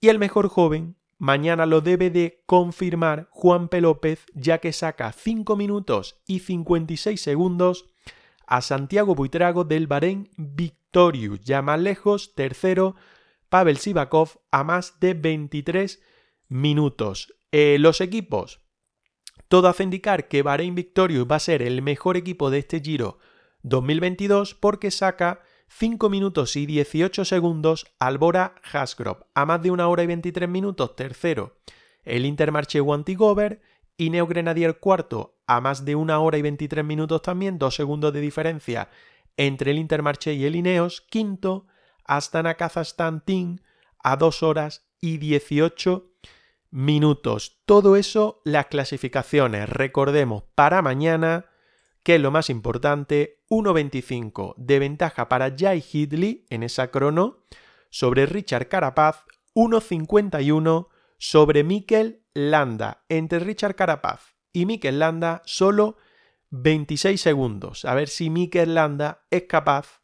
Y 0.01 0.07
el 0.07 0.17
mejor 0.17 0.47
joven, 0.47 0.95
mañana 1.19 1.67
lo 1.67 1.81
debe 1.81 2.09
de 2.09 2.41
confirmar 2.47 3.27
Juan 3.29 3.67
P. 3.69 3.81
López, 3.81 4.25
ya 4.33 4.57
que 4.57 4.73
saca 4.73 5.11
5 5.11 5.55
minutos 5.55 6.19
y 6.25 6.39
56 6.39 7.21
segundos 7.21 7.85
a 8.47 8.61
Santiago 8.61 9.13
Buitrago 9.13 9.65
del 9.65 9.85
Bahrein 9.85 10.29
Victorious, 10.37 11.41
ya 11.41 11.61
más 11.61 11.79
lejos, 11.79 12.33
tercero, 12.33 12.95
Pavel 13.49 13.77
Sivakov 13.77 14.39
a 14.49 14.63
más 14.63 14.99
de 14.99 15.13
23 15.13 16.01
minutos. 16.47 17.35
Eh, 17.51 17.77
los 17.79 18.01
equipos, 18.01 18.61
todo 19.47 19.67
hace 19.67 19.83
indicar 19.83 20.27
que 20.27 20.41
Bahrein 20.41 20.73
Victorious 20.73 21.27
va 21.29 21.35
a 21.35 21.39
ser 21.39 21.61
el 21.61 21.81
mejor 21.81 22.17
equipo 22.17 22.49
de 22.49 22.59
este 22.59 22.79
Giro 22.79 23.19
2022 23.63 24.55
porque 24.55 24.89
saca 24.89 25.41
5 25.69 26.09
minutos 26.09 26.55
y 26.55 26.65
18 26.65 27.25
segundos 27.25 27.93
Albora 27.99 28.55
Hasgrove, 28.63 29.25
a 29.35 29.45
más 29.45 29.61
de 29.61 29.71
una 29.71 29.87
hora 29.87 30.03
y 30.03 30.07
23 30.07 30.49
minutos 30.49 30.95
tercero. 30.95 31.57
El 32.03 32.25
Intermarché 32.25 32.81
Wanty-Gover 32.81 33.61
y 33.95 34.09
Neo 34.09 34.27
Grenadier 34.27 34.79
cuarto. 34.79 35.35
A 35.45 35.61
más 35.61 35.85
de 35.85 35.95
una 35.95 36.19
hora 36.19 36.37
y 36.37 36.41
23 36.41 36.83
minutos 36.83 37.21
también, 37.21 37.59
dos 37.59 37.75
segundos 37.75 38.13
de 38.13 38.21
diferencia 38.21 38.89
entre 39.37 39.71
el 39.71 39.77
Intermarché 39.77 40.33
y 40.33 40.45
el 40.45 40.55
Ineos. 40.55 41.01
Quinto, 41.01 41.67
Astana 42.03 42.55
Kazajstán 42.55 43.23
Team 43.23 43.59
a 43.99 44.15
dos 44.15 44.43
horas 44.43 44.89
y 44.99 45.17
18 45.17 46.11
minutos. 46.71 47.61
Todo 47.65 47.95
eso, 47.95 48.41
las 48.43 48.67
clasificaciones, 48.67 49.69
recordemos, 49.69 50.43
para 50.55 50.81
mañana, 50.81 51.45
que 52.03 52.15
es 52.15 52.21
lo 52.21 52.31
más 52.31 52.49
importante, 52.49 53.43
1.25 53.49 54.55
de 54.57 54.79
ventaja 54.79 55.29
para 55.29 55.55
Jai 55.57 55.83
Hidley 55.91 56.45
en 56.49 56.63
esa 56.63 56.91
crono 56.91 57.45
sobre 57.89 58.25
Richard 58.25 58.67
Carapaz, 58.67 59.25
1.51 59.55 60.87
sobre 61.17 61.63
Mikel 61.63 62.23
Landa. 62.33 63.03
Entre 63.09 63.39
Richard 63.39 63.75
Carapaz 63.75 64.35
y 64.53 64.65
Mikel 64.65 64.99
Landa 64.99 65.41
solo 65.45 65.97
26 66.51 67.19
segundos. 67.19 67.85
A 67.85 67.93
ver 67.93 68.07
si 68.07 68.29
Mikel 68.29 68.75
Landa 68.75 69.25
es 69.29 69.43
capaz 69.43 70.01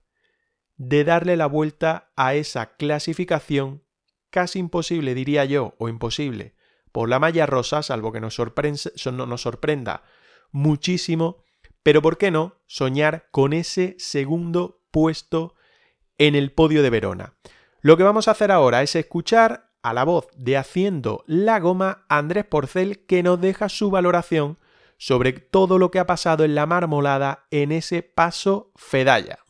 de 0.77 1.03
darle 1.03 1.37
la 1.37 1.47
vuelta 1.47 2.11
a 2.15 2.35
esa 2.35 2.75
clasificación 2.75 3.83
casi 4.29 4.59
imposible, 4.59 5.13
diría 5.15 5.45
yo, 5.45 5.75
o 5.77 5.87
imposible, 5.87 6.55
por 6.91 7.07
la 7.07 7.19
malla 7.19 7.45
rosa, 7.45 7.81
salvo 7.83 8.11
que 8.11 8.19
nos, 8.19 8.37
nos 8.37 9.41
sorprenda 9.41 10.03
muchísimo, 10.51 11.43
pero 11.85 12.01
¿por 12.01 12.17
qué 12.17 12.31
no 12.31 12.55
soñar 12.65 13.27
con 13.29 13.53
ese 13.53 13.95
segundo 13.99 14.81
puesto 14.89 15.53
en 16.17 16.33
el 16.33 16.51
podio 16.51 16.81
de 16.81 16.89
Verona? 16.89 17.35
Lo 17.79 17.95
que 17.95 18.01
vamos 18.01 18.27
a 18.27 18.31
hacer 18.31 18.51
ahora 18.51 18.81
es 18.81 18.95
escuchar 18.95 19.69
a 19.83 19.93
la 19.93 20.03
voz 20.03 20.27
de 20.35 20.57
Haciendo 20.57 21.23
la 21.27 21.59
Goma 21.59 22.03
Andrés 22.09 22.45
Porcel 22.45 23.05
que 23.05 23.21
nos 23.21 23.39
deja 23.39 23.69
su 23.69 23.91
valoración 23.91 24.57
sobre 24.97 25.33
todo 25.33 25.77
lo 25.77 25.91
que 25.91 25.99
ha 25.99 26.07
pasado 26.07 26.43
en 26.43 26.55
la 26.55 26.65
marmolada 26.65 27.45
en 27.51 27.71
ese 27.71 28.01
paso 28.01 28.71
Fedalla. 28.75 29.44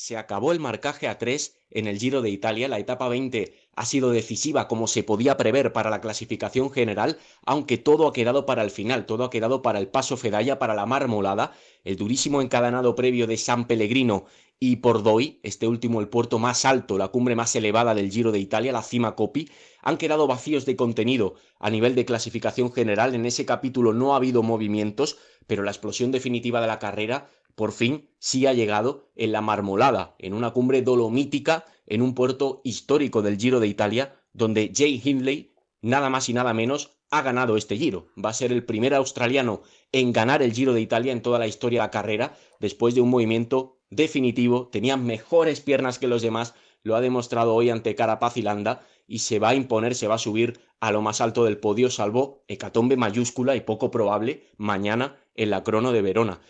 Se 0.00 0.16
acabó 0.16 0.52
el 0.52 0.60
marcaje 0.60 1.08
a 1.08 1.18
3 1.18 1.56
en 1.72 1.88
el 1.88 1.98
Giro 1.98 2.22
de 2.22 2.30
Italia. 2.30 2.68
La 2.68 2.78
etapa 2.78 3.08
20 3.08 3.52
ha 3.74 3.84
sido 3.84 4.10
decisiva 4.10 4.68
como 4.68 4.86
se 4.86 5.02
podía 5.02 5.36
prever 5.36 5.72
para 5.72 5.90
la 5.90 6.00
clasificación 6.00 6.70
general, 6.70 7.18
aunque 7.44 7.78
todo 7.78 8.06
ha 8.06 8.12
quedado 8.12 8.46
para 8.46 8.62
el 8.62 8.70
final, 8.70 9.06
todo 9.06 9.24
ha 9.24 9.30
quedado 9.30 9.60
para 9.60 9.80
el 9.80 9.88
paso 9.88 10.16
Fedalla, 10.16 10.60
para 10.60 10.76
la 10.76 10.86
marmolada, 10.86 11.52
el 11.82 11.96
durísimo 11.96 12.40
encadenado 12.40 12.94
previo 12.94 13.26
de 13.26 13.36
San 13.36 13.66
Pellegrino 13.66 14.26
y 14.60 14.76
por 14.76 15.02
Doi, 15.02 15.40
este 15.42 15.66
último 15.66 16.00
el 16.00 16.08
puerto 16.08 16.38
más 16.38 16.64
alto, 16.64 16.96
la 16.96 17.08
cumbre 17.08 17.34
más 17.34 17.56
elevada 17.56 17.92
del 17.92 18.12
Giro 18.12 18.30
de 18.30 18.38
Italia, 18.38 18.70
la 18.70 18.84
cima 18.84 19.16
Copi, 19.16 19.50
han 19.82 19.96
quedado 19.96 20.28
vacíos 20.28 20.64
de 20.64 20.76
contenido 20.76 21.34
a 21.58 21.70
nivel 21.70 21.96
de 21.96 22.04
clasificación 22.04 22.72
general. 22.72 23.16
En 23.16 23.26
ese 23.26 23.44
capítulo 23.44 23.92
no 23.92 24.12
ha 24.12 24.18
habido 24.18 24.44
movimientos, 24.44 25.18
pero 25.48 25.64
la 25.64 25.72
explosión 25.72 26.12
definitiva 26.12 26.60
de 26.60 26.68
la 26.68 26.78
carrera 26.78 27.30
por 27.58 27.72
fin 27.72 28.08
sí 28.20 28.46
ha 28.46 28.52
llegado 28.52 29.10
en 29.16 29.32
la 29.32 29.40
Marmolada, 29.40 30.14
en 30.20 30.32
una 30.32 30.52
cumbre 30.52 30.80
dolomítica, 30.80 31.64
en 31.88 32.02
un 32.02 32.14
puerto 32.14 32.60
histórico 32.62 33.20
del 33.20 33.36
Giro 33.36 33.58
de 33.58 33.66
Italia, 33.66 34.14
donde 34.32 34.70
Jay 34.72 35.02
Hindley, 35.04 35.56
nada 35.82 36.08
más 36.08 36.28
y 36.28 36.34
nada 36.34 36.54
menos, 36.54 36.92
ha 37.10 37.20
ganado 37.22 37.56
este 37.56 37.76
Giro. 37.76 38.06
Va 38.24 38.30
a 38.30 38.34
ser 38.34 38.52
el 38.52 38.64
primer 38.64 38.94
australiano 38.94 39.62
en 39.90 40.12
ganar 40.12 40.40
el 40.40 40.52
Giro 40.52 40.72
de 40.72 40.80
Italia 40.80 41.10
en 41.10 41.20
toda 41.20 41.40
la 41.40 41.48
historia 41.48 41.80
de 41.80 41.86
la 41.86 41.90
carrera, 41.90 42.38
después 42.60 42.94
de 42.94 43.00
un 43.00 43.10
movimiento 43.10 43.80
definitivo. 43.90 44.68
Tenía 44.68 44.96
mejores 44.96 45.60
piernas 45.60 45.98
que 45.98 46.06
los 46.06 46.22
demás, 46.22 46.54
lo 46.84 46.94
ha 46.94 47.00
demostrado 47.00 47.56
hoy 47.56 47.70
ante 47.70 47.96
Carapaz 47.96 48.36
y 48.36 48.42
Landa, 48.42 48.86
y 49.08 49.18
se 49.18 49.40
va 49.40 49.48
a 49.48 49.54
imponer, 49.56 49.96
se 49.96 50.06
va 50.06 50.14
a 50.14 50.18
subir 50.18 50.60
a 50.78 50.92
lo 50.92 51.02
más 51.02 51.20
alto 51.20 51.44
del 51.44 51.58
podio, 51.58 51.90
salvo 51.90 52.44
hecatombe 52.46 52.96
mayúscula 52.96 53.56
y 53.56 53.62
poco 53.62 53.90
probable 53.90 54.44
mañana 54.58 55.18
en 55.34 55.50
la 55.50 55.64
crono 55.64 55.90
de 55.90 56.02
Verona. 56.02 56.40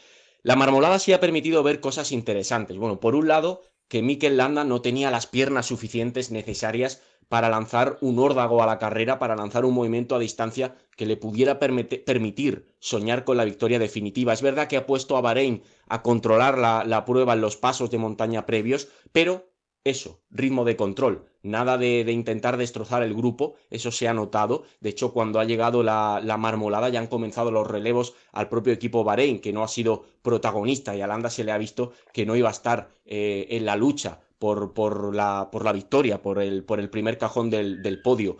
La 0.42 0.56
marmolada 0.56 0.98
sí 0.98 1.12
ha 1.12 1.20
permitido 1.20 1.62
ver 1.62 1.80
cosas 1.80 2.12
interesantes. 2.12 2.76
Bueno, 2.76 3.00
por 3.00 3.14
un 3.14 3.28
lado, 3.28 3.62
que 3.88 4.02
Mikel 4.02 4.36
Landa 4.36 4.64
no 4.64 4.82
tenía 4.82 5.10
las 5.10 5.26
piernas 5.26 5.66
suficientes 5.66 6.30
necesarias 6.30 7.02
para 7.28 7.50
lanzar 7.50 7.98
un 8.00 8.18
órdago 8.18 8.62
a 8.62 8.66
la 8.66 8.78
carrera, 8.78 9.18
para 9.18 9.36
lanzar 9.36 9.64
un 9.64 9.74
movimiento 9.74 10.14
a 10.14 10.18
distancia 10.18 10.76
que 10.96 11.06
le 11.06 11.16
pudiera 11.16 11.58
permitir 11.58 12.66
soñar 12.78 13.24
con 13.24 13.36
la 13.36 13.44
victoria 13.44 13.78
definitiva. 13.78 14.32
Es 14.32 14.42
verdad 14.42 14.68
que 14.68 14.76
ha 14.78 14.86
puesto 14.86 15.16
a 15.16 15.20
Bahrein 15.20 15.62
a 15.88 16.02
controlar 16.02 16.56
la, 16.56 16.84
la 16.84 17.04
prueba 17.04 17.34
en 17.34 17.42
los 17.42 17.56
pasos 17.56 17.90
de 17.90 17.98
montaña 17.98 18.46
previos, 18.46 18.88
pero 19.12 19.47
eso, 19.88 20.20
ritmo 20.30 20.64
de 20.64 20.76
control, 20.76 21.26
nada 21.42 21.78
de, 21.78 22.00
intentar 22.12 22.56
destrozar 22.56 23.02
el 23.02 23.14
grupo, 23.14 23.54
eso 23.70 23.90
se 23.90 24.08
ha 24.08 24.14
notado. 24.14 24.64
De 24.80 24.90
hecho, 24.90 25.12
cuando 25.12 25.40
ha 25.40 25.44
llegado 25.44 25.82
la, 25.82 26.36
marmolada 26.38 26.88
ya 26.88 27.00
han 27.00 27.06
comenzado 27.06 27.50
los 27.50 27.66
relevos 27.66 28.14
al 28.32 28.48
propio 28.48 28.72
equipo 28.72 29.04
Bahrein, 29.04 29.40
que 29.40 29.52
no 29.52 29.62
ha 29.62 29.68
sido 29.68 30.04
protagonista 30.22 30.94
y 30.96 31.00
a 31.00 31.06
Landa 31.06 31.30
se 31.30 31.44
le 31.44 31.52
ha 31.52 31.58
visto 31.58 31.92
que 32.12 32.26
no 32.26 32.36
iba 32.36 32.48
a 32.48 32.52
estar 32.52 32.88
eh, 33.04 33.46
en 33.50 33.64
la 33.64 33.76
lucha 33.76 34.20
por, 34.38 35.14
la, 35.14 35.72
victoria, 35.72 36.22
por 36.22 36.40
el, 36.40 36.64
por 36.64 36.80
el 36.80 36.90
primer 36.90 37.18
cajón 37.18 37.50
del 37.50 38.00
podio. 38.02 38.36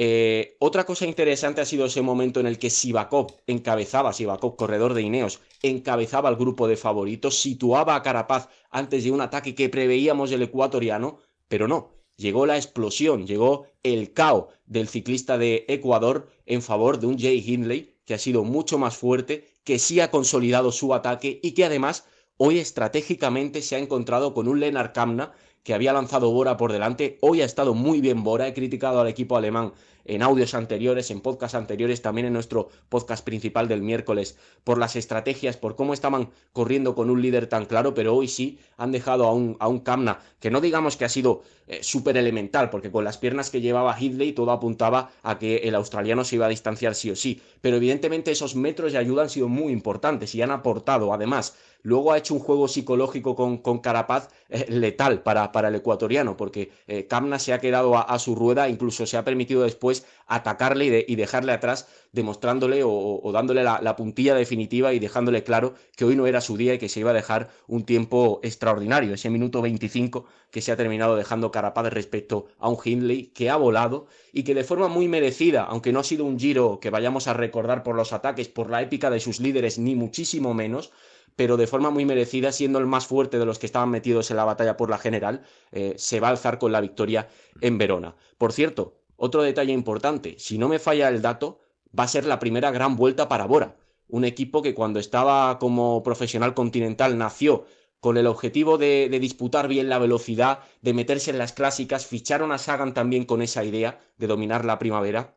Eh, 0.00 0.56
otra 0.60 0.86
cosa 0.86 1.06
interesante 1.06 1.60
ha 1.60 1.64
sido 1.64 1.86
ese 1.86 2.02
momento 2.02 2.38
en 2.38 2.46
el 2.46 2.60
que 2.60 2.70
Sivakov 2.70 3.32
encabezaba, 3.48 4.12
Sivakov, 4.12 4.54
corredor 4.54 4.94
de 4.94 5.02
Ineos, 5.02 5.40
encabezaba 5.60 6.28
al 6.28 6.36
grupo 6.36 6.68
de 6.68 6.76
favoritos, 6.76 7.40
situaba 7.40 7.96
a 7.96 8.02
Carapaz 8.04 8.48
antes 8.70 9.02
de 9.02 9.10
un 9.10 9.20
ataque 9.20 9.56
que 9.56 9.68
preveíamos 9.68 10.30
del 10.30 10.42
ecuatoriano, 10.42 11.18
pero 11.48 11.66
no, 11.66 11.90
llegó 12.16 12.46
la 12.46 12.54
explosión, 12.54 13.26
llegó 13.26 13.66
el 13.82 14.12
caos 14.12 14.46
del 14.66 14.86
ciclista 14.86 15.36
de 15.36 15.64
Ecuador 15.66 16.28
en 16.46 16.62
favor 16.62 17.00
de 17.00 17.08
un 17.08 17.18
Jay 17.18 17.42
Hindley 17.44 17.96
que 18.04 18.14
ha 18.14 18.18
sido 18.18 18.44
mucho 18.44 18.78
más 18.78 18.96
fuerte, 18.96 19.48
que 19.64 19.80
sí 19.80 19.98
ha 19.98 20.12
consolidado 20.12 20.70
su 20.70 20.94
ataque 20.94 21.40
y 21.42 21.54
que 21.54 21.64
además 21.64 22.04
hoy 22.36 22.60
estratégicamente 22.60 23.62
se 23.62 23.74
ha 23.74 23.80
encontrado 23.80 24.32
con 24.32 24.46
un 24.46 24.60
Lennart 24.60 24.94
Kamna 24.94 25.32
que 25.68 25.74
había 25.74 25.92
lanzado 25.92 26.30
Bora 26.30 26.56
por 26.56 26.72
delante. 26.72 27.18
Hoy 27.20 27.42
ha 27.42 27.44
estado 27.44 27.74
muy 27.74 28.00
bien 28.00 28.24
Bora. 28.24 28.48
He 28.48 28.54
criticado 28.54 29.02
al 29.02 29.06
equipo 29.06 29.36
alemán 29.36 29.74
en 30.06 30.22
audios 30.22 30.54
anteriores, 30.54 31.10
en 31.10 31.20
podcasts 31.20 31.54
anteriores, 31.54 32.00
también 32.00 32.26
en 32.26 32.32
nuestro 32.32 32.70
podcast 32.88 33.22
principal 33.22 33.68
del 33.68 33.82
miércoles, 33.82 34.38
por 34.64 34.78
las 34.78 34.96
estrategias, 34.96 35.58
por 35.58 35.76
cómo 35.76 35.92
estaban 35.92 36.30
corriendo 36.54 36.94
con 36.94 37.10
un 37.10 37.20
líder 37.20 37.48
tan 37.48 37.66
claro, 37.66 37.92
pero 37.92 38.14
hoy 38.16 38.28
sí 38.28 38.58
han 38.78 38.92
dejado 38.92 39.26
a 39.26 39.34
un, 39.34 39.58
a 39.60 39.68
un 39.68 39.80
Kamna, 39.80 40.20
que 40.40 40.50
no 40.50 40.62
digamos 40.62 40.96
que 40.96 41.04
ha 41.04 41.10
sido 41.10 41.42
eh, 41.66 41.80
súper 41.82 42.16
elemental, 42.16 42.70
porque 42.70 42.90
con 42.90 43.04
las 43.04 43.18
piernas 43.18 43.50
que 43.50 43.60
llevaba 43.60 43.94
Hidley 44.00 44.32
todo 44.32 44.52
apuntaba 44.52 45.10
a 45.22 45.38
que 45.38 45.56
el 45.58 45.74
australiano 45.74 46.24
se 46.24 46.36
iba 46.36 46.46
a 46.46 46.48
distanciar 46.48 46.94
sí 46.94 47.10
o 47.10 47.16
sí, 47.16 47.42
pero 47.60 47.76
evidentemente 47.76 48.30
esos 48.30 48.56
metros 48.56 48.92
de 48.92 48.98
ayuda 48.98 49.24
han 49.24 49.30
sido 49.30 49.48
muy 49.48 49.70
importantes 49.74 50.34
y 50.34 50.40
han 50.40 50.50
aportado 50.50 51.12
además 51.12 51.58
Luego 51.82 52.12
ha 52.12 52.18
hecho 52.18 52.34
un 52.34 52.40
juego 52.40 52.66
psicológico 52.66 53.36
con, 53.36 53.58
con 53.58 53.78
Carapaz 53.78 54.28
eh, 54.48 54.66
letal 54.68 55.22
para, 55.22 55.52
para, 55.52 55.68
el 55.68 55.76
ecuatoriano, 55.76 56.36
porque 56.36 56.72
eh, 56.86 57.06
se 57.38 57.52
ha 57.52 57.60
quedado 57.60 57.96
a, 57.96 58.18
su 58.18 58.34
rueda, 58.34 58.68
incluso 58.68 59.06
se 59.06 59.16
ha 59.16 59.24
permitido 59.24 59.62
después 59.62 60.04
atacarle 60.26 61.04
y, 61.06 61.16
dejarle 61.16 61.52
atrás, 61.52 61.86
demostrándole 62.12 62.82
o, 62.84 63.30
dándole 63.32 63.62
la, 63.62 63.96
puntilla 63.96 64.34
definitiva 64.34 64.92
y 64.92 64.98
dejándole 64.98 65.44
claro 65.44 65.74
que 65.96 66.04
hoy 66.04 66.16
no 66.16 66.26
era 66.26 66.40
su 66.40 66.56
día 66.56 66.74
y 66.74 66.78
que 66.78 66.88
se 66.88 67.00
iba 67.00 67.10
a 67.10 67.14
dejar 67.14 67.50
un 67.66 67.84
tiempo 67.84 68.40
extraordinario, 68.42 69.14
ese 69.14 69.30
minuto 69.30 69.62
25 69.62 70.26
que 70.50 70.62
se 70.62 70.72
ha 70.72 70.76
terminado 70.76 71.16
dejando 71.16 71.50
Carapaz 71.50 71.92
respecto 71.92 72.46
a 72.58 72.68
un 72.68 72.78
Hindley 72.82 73.26
que 73.26 73.50
ha 73.50 73.56
volado 73.56 74.06
y 74.32 74.42
que 74.42 74.54
de 74.54 74.64
forma 74.64 74.88
muy 74.88 75.08
merecida, 75.08 75.64
aunque 75.64 75.92
no 75.92 76.00
ha 76.00 76.04
sido 76.04 76.24
un 76.24 76.38
giro 76.38 76.80
que 76.80 76.90
vayamos 76.90 77.28
a 77.28 77.34
recordar 77.34 77.82
por 77.82 77.96
los 77.96 78.12
ataques, 78.12 78.48
por 78.48 78.70
la 78.70 78.82
épica 78.82 79.10
de 79.10 79.20
sus 79.20 79.40
líderes, 79.40 79.78
ni 79.78 79.94
muchísimo 79.94 80.54
menos, 80.54 80.90
pero 81.38 81.56
de 81.56 81.68
forma 81.68 81.90
muy 81.90 82.04
merecida, 82.04 82.50
siendo 82.50 82.80
el 82.80 82.86
más 82.86 83.06
fuerte 83.06 83.38
de 83.38 83.46
los 83.46 83.60
que 83.60 83.66
estaban 83.66 83.90
metidos 83.90 84.32
en 84.32 84.38
la 84.38 84.44
batalla 84.44 84.76
por 84.76 84.90
la 84.90 84.98
general, 84.98 85.42
eh, 85.70 85.94
se 85.96 86.18
va 86.18 86.26
a 86.26 86.30
alzar 86.32 86.58
con 86.58 86.72
la 86.72 86.80
victoria 86.80 87.28
en 87.60 87.78
Verona. 87.78 88.16
Por 88.38 88.52
cierto, 88.52 88.96
otro 89.14 89.42
detalle 89.42 89.72
importante, 89.72 90.34
si 90.40 90.58
no 90.58 90.68
me 90.68 90.80
falla 90.80 91.08
el 91.08 91.22
dato, 91.22 91.60
va 91.96 92.02
a 92.02 92.08
ser 92.08 92.26
la 92.26 92.40
primera 92.40 92.72
gran 92.72 92.96
vuelta 92.96 93.28
para 93.28 93.46
Bora, 93.46 93.76
un 94.08 94.24
equipo 94.24 94.62
que 94.62 94.74
cuando 94.74 94.98
estaba 94.98 95.60
como 95.60 96.02
profesional 96.02 96.54
continental 96.54 97.16
nació 97.16 97.66
con 98.00 98.16
el 98.16 98.26
objetivo 98.26 98.76
de, 98.76 99.06
de, 99.08 99.20
disputar 99.20 99.68
bien 99.68 99.88
la 99.88 100.00
velocidad, 100.00 100.58
de 100.82 100.92
meterse 100.92 101.30
en 101.30 101.38
las 101.38 101.52
clásicas, 101.52 102.04
ficharon 102.04 102.50
a 102.50 102.58
Sagan 102.58 102.94
también 102.94 103.24
con 103.24 103.42
esa 103.42 103.62
idea 103.62 104.00
de 104.16 104.26
dominar 104.26 104.64
la 104.64 104.80
primavera, 104.80 105.36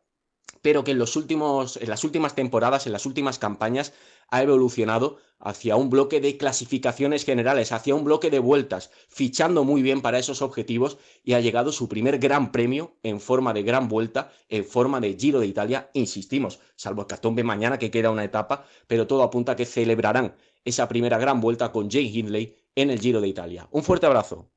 pero 0.63 0.83
que 0.83 0.91
en, 0.91 0.99
los 0.99 1.15
últimos, 1.15 1.77
en 1.77 1.89
las 1.89 2.03
últimas 2.03 2.33
temporadas, 2.33 2.87
en 2.87 2.93
las 2.93 3.05
últimas 3.05 3.37
campañas, 3.37 3.93
ha 4.29 4.41
evolucionado 4.41 5.17
hacia 5.41 5.75
un 5.75 5.89
bloque 5.89 6.21
de 6.21 6.38
clasificaciones 6.38 7.25
generales, 7.25 7.71
hacia 7.71 7.95
un 7.95 8.04
bloque 8.04 8.30
de 8.30 8.39
vueltas, 8.39 8.91
fichando 9.10 9.63
muy 9.63 9.82
bien 9.82 10.01
para 10.01 10.19
esos 10.19 10.41
objetivos 10.41 10.97
y 11.23 11.34
ha 11.34 11.39
llegado 11.39 11.71
su 11.71 11.89
primer 11.89 12.19
gran 12.19 12.51
premio 12.51 12.95
en 13.04 13.19
forma 13.19 13.54
de 13.54 13.63
gran 13.63 13.88
vuelta, 13.88 14.32
en 14.49 14.63
forma 14.63 14.99
de 14.99 15.15
Giro 15.15 15.39
de 15.39 15.47
Italia, 15.47 15.89
insistimos, 15.93 16.60
salvo 16.75 17.08
Catombe 17.08 17.43
mañana 17.43 17.80
que 17.80 17.91
queda 17.91 18.12
una 18.12 18.23
etapa, 18.23 18.65
pero 18.88 19.08
todo 19.08 19.23
apunta 19.23 19.54
a 19.54 19.56
que 19.56 19.65
celebrarán 19.65 20.36
esa 20.63 20.88
primera 20.88 21.17
gran 21.17 21.41
vuelta 21.41 21.71
con 21.71 21.89
Jay 21.89 22.08
Hindley 22.15 22.56
en 22.75 22.91
el 22.91 22.99
Giro 22.99 23.21
de 23.21 23.27
Italia. 23.27 23.67
Un 23.71 23.84
fuerte 23.84 24.06
abrazo. 24.06 24.49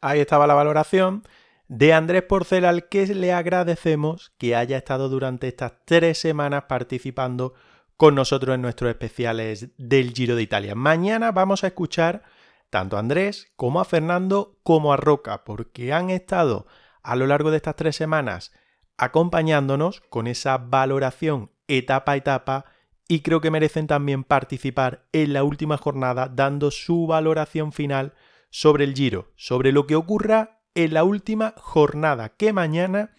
Ahí 0.00 0.20
estaba 0.20 0.46
la 0.46 0.54
valoración 0.54 1.22
de 1.68 1.92
Andrés 1.92 2.22
Porcel 2.22 2.64
al 2.64 2.88
que 2.88 3.06
le 3.06 3.32
agradecemos 3.32 4.32
que 4.36 4.54
haya 4.54 4.76
estado 4.76 5.08
durante 5.08 5.48
estas 5.48 5.72
tres 5.84 6.18
semanas 6.18 6.64
participando 6.68 7.54
con 8.02 8.16
nosotros 8.16 8.56
en 8.56 8.62
nuestros 8.62 8.90
especiales 8.90 9.68
del 9.78 10.12
Giro 10.12 10.34
de 10.34 10.42
Italia. 10.42 10.74
Mañana 10.74 11.30
vamos 11.30 11.62
a 11.62 11.68
escuchar 11.68 12.24
tanto 12.68 12.96
a 12.96 12.98
Andrés 12.98 13.52
como 13.54 13.80
a 13.80 13.84
Fernando 13.84 14.58
como 14.64 14.92
a 14.92 14.96
Roca, 14.96 15.44
porque 15.44 15.92
han 15.92 16.10
estado 16.10 16.66
a 17.04 17.14
lo 17.14 17.28
largo 17.28 17.52
de 17.52 17.58
estas 17.58 17.76
tres 17.76 17.94
semanas 17.94 18.50
acompañándonos 18.96 20.00
con 20.00 20.26
esa 20.26 20.58
valoración 20.58 21.52
etapa 21.68 22.10
a 22.10 22.16
etapa 22.16 22.64
y 23.06 23.20
creo 23.20 23.40
que 23.40 23.52
merecen 23.52 23.86
también 23.86 24.24
participar 24.24 25.06
en 25.12 25.32
la 25.32 25.44
última 25.44 25.76
jornada 25.76 26.26
dando 26.26 26.72
su 26.72 27.06
valoración 27.06 27.70
final 27.70 28.14
sobre 28.50 28.82
el 28.82 28.94
Giro, 28.94 29.30
sobre 29.36 29.70
lo 29.70 29.86
que 29.86 29.94
ocurra 29.94 30.58
en 30.74 30.92
la 30.92 31.04
última 31.04 31.54
jornada 31.56 32.30
que 32.30 32.52
mañana 32.52 33.12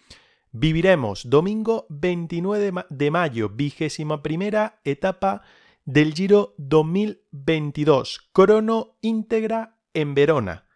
viviremos 0.54 1.28
domingo 1.28 1.84
29 1.88 2.86
de 2.88 3.10
mayo, 3.10 3.48
vigésima 3.48 4.22
primera 4.22 4.80
etapa 4.84 5.42
del 5.84 6.14
Giro 6.14 6.54
2022, 6.58 8.30
crono 8.32 8.96
íntegra 9.00 9.78
en 9.94 10.14
Verona. 10.14 10.66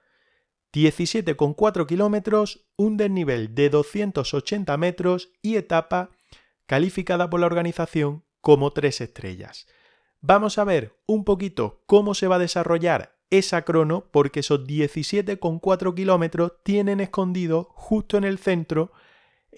17,4 0.73 1.87
kilómetros, 1.87 2.67
un 2.77 2.97
desnivel 2.97 3.55
de 3.55 3.71
280 3.71 4.77
metros 4.77 5.31
y 5.43 5.55
etapa 5.55 6.11
calificada 6.67 7.31
por 7.31 7.39
la 7.39 7.47
organización 7.47 8.25
como 8.41 8.73
tres 8.73 9.01
estrellas. 9.01 9.69
Vamos 10.21 10.59
a 10.59 10.65
ver 10.65 10.97
un 11.07 11.25
poquito 11.25 11.85
cómo 11.87 12.15
se 12.15 12.27
va 12.27 12.35
a 12.35 12.41
desarrollar 12.41 13.17
esa 13.31 13.63
crono 13.63 14.09
porque 14.11 14.41
esos 14.41 14.67
17,4 14.67 15.95
kilómetros 15.95 16.53
tienen 16.65 16.99
escondido 16.99 17.69
justo 17.75 18.19
en 18.19 18.25
el 18.25 18.39
centro 18.39 18.91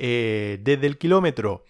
eh, 0.03 0.59
desde 0.63 0.87
el 0.87 0.97
kilómetro 0.97 1.65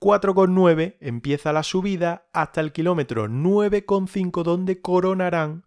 4,9 0.00 0.98
empieza 1.00 1.52
la 1.52 1.64
subida 1.64 2.28
hasta 2.32 2.60
el 2.60 2.70
kilómetro 2.70 3.26
9,5 3.26 4.44
donde 4.44 4.80
coronarán 4.80 5.64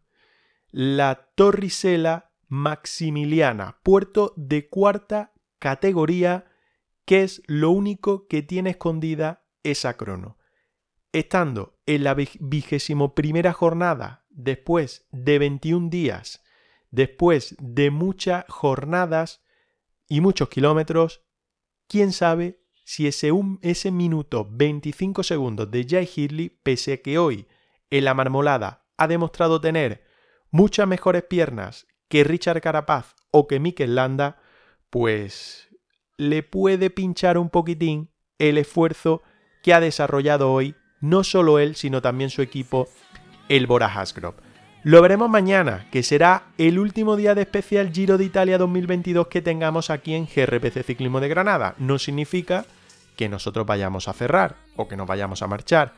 la 0.71 1.29
Torrisela 1.35 2.31
Maximiliana, 2.47 3.79
puerto 3.83 4.33
de 4.38 4.69
cuarta 4.69 5.33
categoría, 5.59 6.45
que 7.05 7.23
es 7.23 7.41
lo 7.47 7.71
único 7.71 8.27
que 8.27 8.43
tiene 8.43 8.71
escondida 8.71 9.43
esa 9.63 9.97
crono. 9.97 10.38
Estando 11.12 11.79
en 11.85 12.05
la 12.05 12.13
vigésimo 12.13 13.13
primera 13.13 13.51
jornada, 13.51 14.25
después 14.29 15.05
de 15.12 15.38
21 15.38 15.89
días, 15.89 16.43
después 16.91 17.57
de 17.59 17.91
muchas 17.91 18.45
jornadas 18.47 19.43
y 20.07 20.21
muchos 20.21 20.49
kilómetros, 20.49 21.25
quién 21.89 22.13
sabe 22.13 22.62
si 22.86 23.08
ese, 23.08 23.32
ese 23.62 23.91
minuto 23.91 24.47
25 24.49 25.23
segundos 25.23 25.69
de 25.69 25.86
Jay 25.89 26.10
Hidley, 26.15 26.49
pese 26.63 26.93
a 26.93 26.97
que 26.97 27.17
hoy 27.17 27.47
en 27.89 28.06
la 28.06 28.13
marmolada 28.13 28.86
ha 28.97 29.08
demostrado 29.08 29.60
tener 29.60 30.06
muchas 30.52 30.88
mejores 30.88 31.23
piernas 31.23 31.88
que 32.08 32.23
Richard 32.23 32.62
Carapaz 32.62 33.15
o 33.32 33.47
que 33.47 33.60
Mikel 33.60 33.95
Landa, 33.95 34.41
pues 34.89 35.67
le 36.17 36.43
puede 36.43 36.89
pinchar 36.89 37.38
un 37.38 37.49
poquitín 37.49 38.12
el 38.38 38.58
esfuerzo 38.58 39.21
que 39.63 39.73
ha 39.73 39.80
desarrollado 39.80 40.52
hoy 40.52 40.75
no 41.02 41.23
solo 41.23 41.60
él, 41.60 41.75
sino 41.75 42.02
también 42.02 42.30
su 42.30 42.41
equipo, 42.41 42.88
el 43.47 43.67
Bora 43.67 43.88
Hasgrove. 43.88 44.48
Lo 44.83 45.01
veremos 45.01 45.29
mañana, 45.29 45.87
que 45.91 46.03
será 46.03 46.43
el 46.57 46.79
último 46.79 47.17
día 47.17 47.35
de 47.35 47.41
especial 47.41 47.91
Giro 47.91 48.17
de 48.17 48.23
Italia 48.23 48.57
2022 48.57 49.27
que 49.27 49.41
tengamos 49.41 49.89
aquí 49.89 50.13
en 50.13 50.25
GRPC 50.25 50.85
Ciclismo 50.85 51.19
de 51.19 51.27
Granada. 51.27 51.75
No 51.79 51.99
significa 51.99 52.65
que 53.17 53.27
nosotros 53.27 53.65
vayamos 53.65 54.07
a 54.07 54.13
cerrar 54.13 54.55
o 54.77 54.87
que 54.87 54.95
nos 54.95 55.05
vayamos 55.05 55.41
a 55.41 55.47
marchar, 55.47 55.95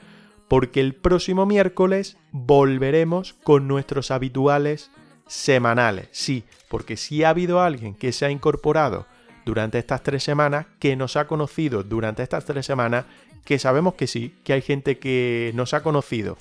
porque 0.48 0.80
el 0.80 0.96
próximo 0.96 1.46
miércoles 1.46 2.18
volveremos 2.32 3.34
con 3.44 3.68
nuestros 3.68 4.10
habituales 4.10 4.90
semanales. 5.28 6.08
Sí, 6.12 6.44
porque 6.68 6.98
si 6.98 7.24
ha 7.24 7.30
habido 7.30 7.62
alguien 7.62 7.94
que 7.94 8.12
se 8.12 8.26
ha 8.26 8.32
incorporado 8.32 9.06
durante 9.46 9.78
estas 9.78 10.02
tres 10.02 10.24
semanas, 10.24 10.66
que 10.80 10.96
nos 10.96 11.18
ha 11.18 11.28
conocido 11.28 11.84
durante 11.84 12.24
estas 12.24 12.46
tres 12.46 12.66
semanas, 12.66 13.06
que 13.46 13.60
sabemos 13.60 13.94
que 13.94 14.08
sí, 14.08 14.34
que 14.44 14.54
hay 14.54 14.64
gente 14.64 14.98
que 14.98 15.52
nos 15.54 15.76
ha 15.76 15.84
conocido 15.84 16.36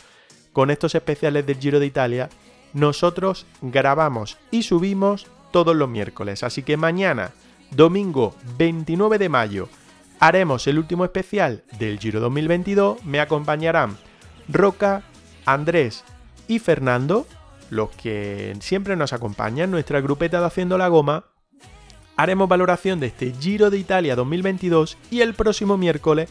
con 0.52 0.70
estos 0.70 0.94
especiales 0.94 1.46
del 1.46 1.58
Giro 1.58 1.80
de 1.80 1.86
Italia, 1.86 2.28
nosotros 2.72 3.46
grabamos 3.62 4.38
y 4.50 4.62
subimos 4.62 5.26
todos 5.50 5.74
los 5.74 5.88
miércoles. 5.88 6.42
Así 6.42 6.62
que 6.62 6.76
mañana, 6.76 7.32
domingo 7.70 8.34
29 8.58 9.18
de 9.18 9.28
mayo, 9.28 9.68
haremos 10.18 10.66
el 10.66 10.78
último 10.78 11.04
especial 11.04 11.64
del 11.78 11.98
Giro 11.98 12.20
2022. 12.20 13.04
Me 13.04 13.20
acompañarán 13.20 13.96
Roca, 14.48 15.02
Andrés 15.46 16.04
y 16.48 16.58
Fernando, 16.58 17.26
los 17.70 17.90
que 17.90 18.56
siempre 18.60 18.96
nos 18.96 19.12
acompañan, 19.12 19.70
nuestra 19.70 20.00
grupeta 20.00 20.40
de 20.40 20.46
Haciendo 20.46 20.78
la 20.78 20.88
Goma. 20.88 21.24
Haremos 22.16 22.48
valoración 22.48 23.00
de 23.00 23.06
este 23.06 23.32
Giro 23.32 23.70
de 23.70 23.78
Italia 23.78 24.14
2022 24.14 24.98
y 25.10 25.22
el 25.22 25.34
próximo 25.34 25.78
miércoles 25.78 26.28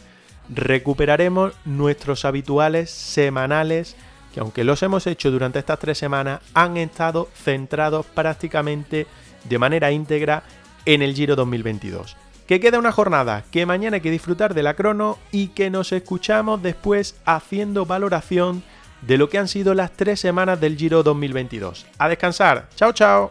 recuperaremos 0.48 1.54
nuestros 1.64 2.24
habituales 2.24 2.90
semanales 2.90 3.96
que 4.32 4.40
aunque 4.40 4.64
los 4.64 4.82
hemos 4.82 5.06
hecho 5.06 5.30
durante 5.30 5.58
estas 5.58 5.78
tres 5.78 5.98
semanas, 5.98 6.40
han 6.54 6.76
estado 6.76 7.28
centrados 7.34 8.06
prácticamente 8.06 9.06
de 9.44 9.58
manera 9.58 9.90
íntegra 9.92 10.42
en 10.84 11.02
el 11.02 11.14
Giro 11.14 11.36
2022. 11.36 12.16
Que 12.46 12.60
queda 12.60 12.78
una 12.78 12.92
jornada, 12.92 13.44
que 13.50 13.66
mañana 13.66 13.96
hay 13.96 14.00
que 14.00 14.10
disfrutar 14.10 14.54
de 14.54 14.62
la 14.62 14.74
crono 14.74 15.18
y 15.30 15.48
que 15.48 15.70
nos 15.70 15.92
escuchamos 15.92 16.62
después 16.62 17.16
haciendo 17.24 17.86
valoración 17.86 18.62
de 19.02 19.18
lo 19.18 19.28
que 19.28 19.38
han 19.38 19.48
sido 19.48 19.74
las 19.74 19.92
tres 19.92 20.20
semanas 20.20 20.60
del 20.60 20.76
Giro 20.76 21.02
2022. 21.02 21.86
A 21.98 22.08
descansar, 22.08 22.68
chao 22.74 22.92
chao. 22.92 23.30